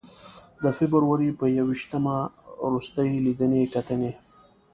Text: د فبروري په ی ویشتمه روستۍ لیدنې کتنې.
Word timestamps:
د 0.63 0.65
فبروري 0.77 1.29
په 1.39 1.45
ی 1.55 1.59
ویشتمه 1.69 2.15
روستۍ 2.71 3.09
لیدنې 3.25 3.61
کتنې. 3.73 4.11